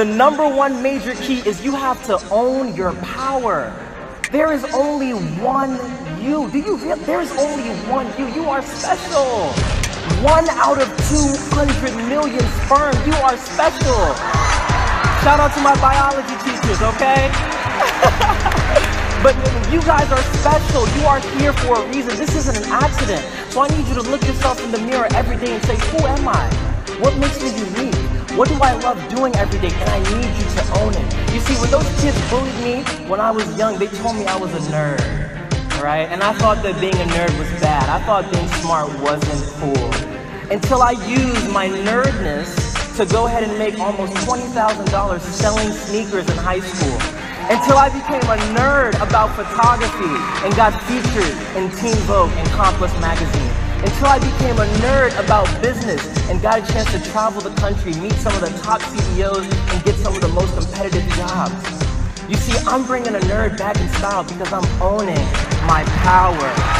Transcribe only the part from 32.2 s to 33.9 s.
bullied me when I was young, they